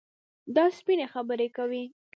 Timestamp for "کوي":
1.57-1.83